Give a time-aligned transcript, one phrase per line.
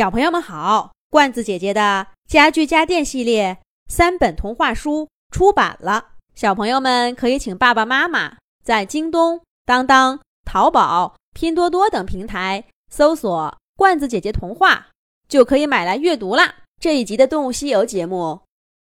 [0.00, 14.88] 小朋友们好，罐子姐姐的家具家电系列三本童话书出版了，小朋友们可以请爸爸妈妈在京东、当当、淘宝、拼多多等平台搜索“罐子姐姐童话”，
[15.28, 16.54] 就可以买来阅读啦。
[16.80, 18.40] 这一集的《动物西游》节目，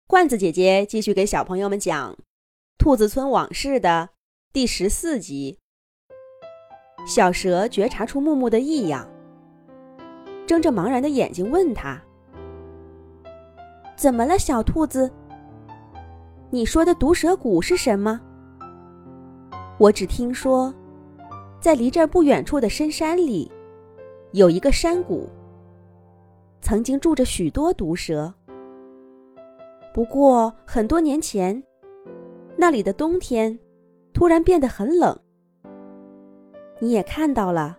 [0.05, 2.13] 罐子姐姐继续给小朋友们讲
[2.77, 4.09] 《兔子村往事》的
[4.53, 5.57] 第十四集。
[7.07, 9.09] 小蛇觉察出木木的异样。
[10.49, 12.01] 睁着茫然的眼睛问他
[13.95, 15.07] ：“怎么了，小兔子？
[16.49, 18.19] 你说的毒蛇谷是什么？
[19.77, 20.73] 我只听说，
[21.59, 23.51] 在离这儿不远处的深山里，
[24.31, 25.29] 有一个山谷，
[26.61, 28.33] 曾经住着许多毒蛇。
[29.93, 31.63] 不过很多年前，
[32.57, 33.55] 那里的冬天
[34.13, 35.15] 突然变得很冷。
[36.79, 37.77] 你也看到了，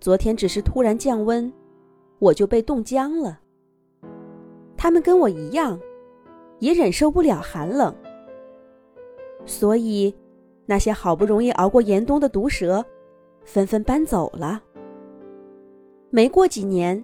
[0.00, 1.50] 昨天只是突然降温。”
[2.22, 3.40] 我就被冻僵了。
[4.76, 5.76] 他们跟我一样，
[6.60, 7.92] 也忍受不了寒冷，
[9.44, 10.14] 所以
[10.64, 12.84] 那些好不容易熬过严冬的毒蛇，
[13.44, 14.62] 纷纷搬走了。
[16.10, 17.02] 没过几年，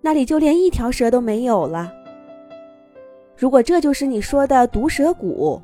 [0.00, 1.92] 那里就连一条蛇都没有了。
[3.36, 5.62] 如果这就是你说的毒蛇谷，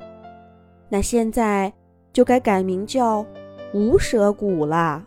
[0.87, 1.73] 那现在
[2.13, 3.25] 就该改名叫
[3.73, 5.05] 无蛇谷了。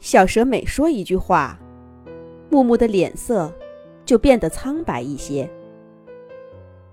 [0.00, 1.58] 小蛇每说一句话，
[2.48, 3.52] 木木的脸色
[4.06, 5.48] 就变得苍白一些。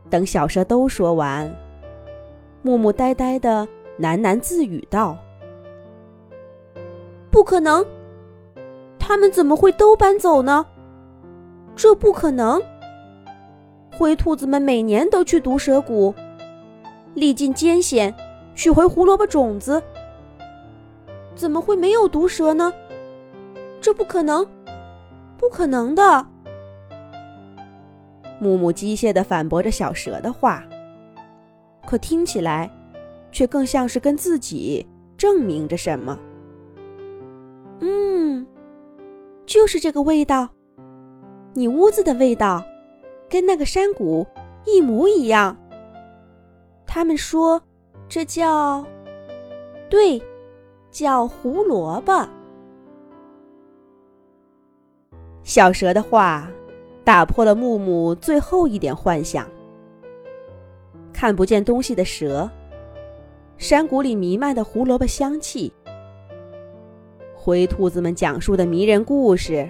[0.09, 1.49] 等小蛇都说完，
[2.61, 3.65] 木木呆呆的
[3.97, 5.17] 喃喃自语道
[7.31, 7.85] ：“不可能，
[8.99, 10.65] 他们怎么会都搬走呢？
[11.77, 12.61] 这不可能。
[13.97, 16.13] 灰兔子们每年都去毒蛇谷，
[17.13, 18.13] 历尽艰险
[18.53, 19.81] 取回胡萝卜种子，
[21.35, 22.71] 怎么会没有毒蛇呢？”
[23.87, 24.45] 这不可能，
[25.37, 26.27] 不可能的！
[28.37, 30.61] 木木机械的反驳着小蛇的话，
[31.85, 32.69] 可听起来
[33.31, 34.85] 却更像是跟自己
[35.17, 36.19] 证明着什么。
[37.79, 38.45] 嗯，
[39.45, 40.49] 就是这个味道，
[41.53, 42.61] 你屋子的味道，
[43.29, 44.27] 跟那个山谷
[44.65, 45.55] 一模一样。
[46.85, 47.61] 他们说，
[48.09, 48.85] 这叫……
[49.89, 50.21] 对，
[50.91, 52.27] 叫胡萝卜。
[55.47, 56.45] 小蛇的话
[57.05, 59.47] 打破了木木最后一点幻想。
[61.13, 62.49] 看不见东西的蛇，
[63.57, 65.71] 山谷里弥漫的胡萝卜香气，
[67.33, 69.65] 灰兔子们讲述的迷人故事，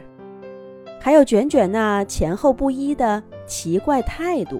[1.00, 4.60] 还有卷卷那前后不一的奇怪态度，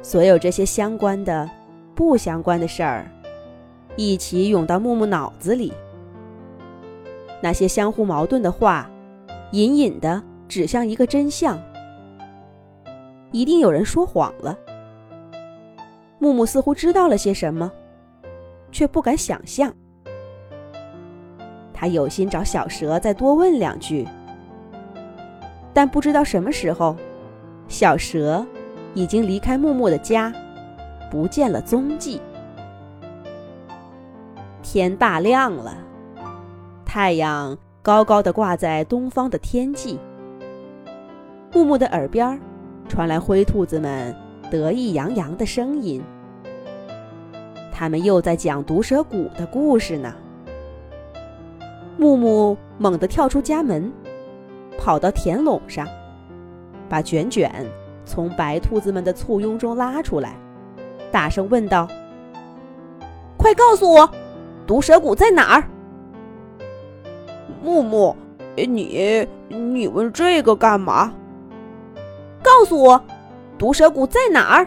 [0.00, 1.48] 所有这些相关的、
[1.94, 3.06] 不相关的事儿，
[3.96, 5.74] 一起涌到木木脑子里。
[7.42, 8.89] 那些相互矛盾的话。
[9.52, 11.60] 隐隐的指向一个真相，
[13.32, 14.56] 一定有人说谎了。
[16.20, 17.70] 木木似乎知道了些什么，
[18.70, 19.72] 却不敢想象。
[21.72, 24.06] 他有心找小蛇再多问两句，
[25.72, 26.94] 但不知道什么时候，
[27.66, 28.46] 小蛇
[28.94, 30.32] 已经离开木木的家，
[31.10, 32.20] 不见了踪迹。
[34.62, 35.76] 天大亮了，
[36.84, 37.58] 太阳。
[37.82, 39.98] 高高的挂在东方的天际，
[41.50, 42.38] 木木的耳边
[42.86, 44.14] 传来灰兔子们
[44.50, 46.02] 得意洋洋的声音。
[47.72, 50.14] 他们又在讲毒蛇谷的故事呢。
[51.96, 53.90] 木木猛地跳出家门，
[54.78, 55.88] 跑到田垄上，
[56.86, 57.50] 把卷卷
[58.04, 60.36] 从白兔子们的簇拥中拉出来，
[61.10, 61.88] 大声问道
[63.38, 64.10] ：“快告诉我，
[64.66, 65.64] 毒蛇谷在哪儿？”
[67.62, 68.16] 木木，
[68.56, 71.12] 你你问这个干嘛？
[72.42, 73.02] 告诉我，
[73.58, 74.66] 毒蛇谷在哪儿？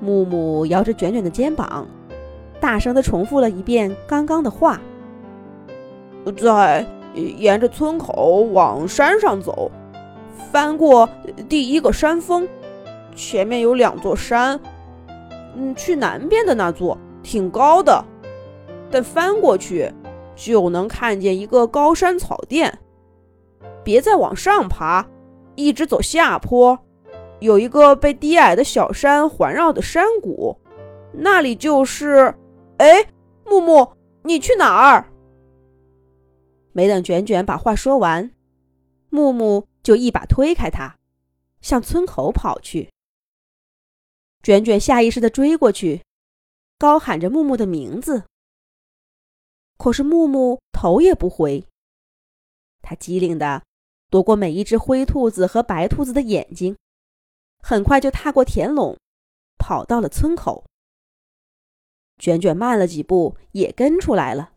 [0.00, 1.86] 木木摇着卷卷的肩膀，
[2.60, 4.80] 大声的重复了一遍刚刚的话。
[6.36, 6.84] 在
[7.14, 9.70] 沿着村口往山上走，
[10.52, 11.08] 翻过
[11.48, 12.46] 第一个山峰，
[13.14, 14.58] 前面有两座山。
[15.56, 18.04] 嗯，去南边的那座挺高的，
[18.90, 19.90] 但翻过去。
[20.38, 22.78] 就能看见一个高山草甸，
[23.84, 25.04] 别再往上爬，
[25.56, 26.78] 一直走下坡，
[27.40, 30.56] 有一个被低矮的小山环绕的山谷，
[31.12, 32.32] 那里就是。
[32.78, 33.04] 哎，
[33.44, 33.90] 木木，
[34.22, 35.10] 你去哪儿？
[36.72, 38.30] 没等卷卷把话说完，
[39.10, 40.94] 木木就一把推开他，
[41.60, 42.88] 向村口跑去。
[44.44, 46.02] 卷卷下意识地追过去，
[46.78, 48.22] 高喊着木木的名字。
[49.78, 51.64] 可是木木头也不回。
[52.82, 53.62] 他机灵的
[54.10, 56.76] 躲过每一只灰兔子和白兔子的眼睛，
[57.62, 58.98] 很快就踏过田垄，
[59.56, 60.64] 跑到了村口。
[62.18, 64.52] 卷卷慢了几步，也跟出来了。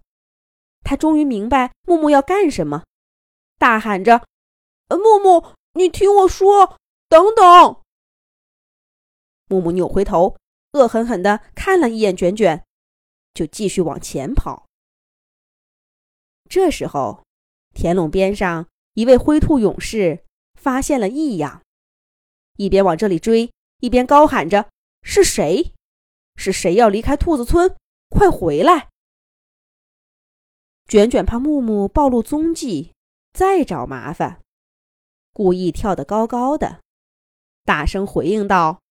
[0.83, 2.83] 他终于明白木木要干什么，
[3.59, 4.25] 大喊着
[4.89, 6.77] ：“木木，你听我说，
[7.07, 7.81] 等等！”
[9.47, 10.37] 木木扭回头，
[10.71, 12.65] 恶狠狠地看了一眼卷卷，
[13.33, 14.65] 就继续往前跑。
[16.51, 17.23] 这时候，
[17.73, 20.25] 田垄边上一位灰兔勇士
[20.55, 21.63] 发现了异样，
[22.57, 24.69] 一边往这里追，一边高喊着
[25.01, 25.73] ：“是谁？
[26.35, 27.73] 是谁要离开兔子村？
[28.09, 28.89] 快回来！”
[30.89, 32.91] 卷卷怕木木暴露踪迹，
[33.31, 34.41] 再找麻烦，
[35.31, 36.81] 故意跳得高高的，
[37.63, 38.81] 大声回应道：“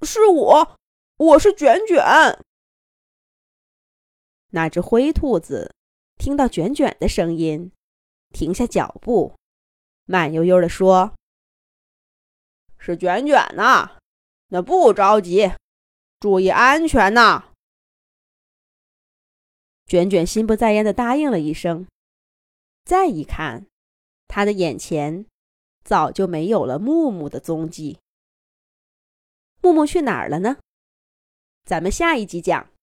[0.00, 0.78] 是我，
[1.18, 2.02] 我是卷卷。”
[4.52, 5.74] 那只灰兔子
[6.22, 7.72] 听到卷卷的声音，
[8.30, 9.36] 停下脚步，
[10.04, 11.16] 慢悠悠地说
[12.78, 13.98] ：“是卷卷呐，
[14.46, 15.52] 那不着急，
[16.20, 17.52] 注意安全呐。”
[19.84, 21.88] 卷卷心不在焉的答应了一声，
[22.84, 23.66] 再一看，
[24.28, 25.26] 他的眼前
[25.82, 27.98] 早就没有了木木的踪迹。
[29.60, 30.58] 木木去哪儿了呢？
[31.64, 32.70] 咱们下一集讲。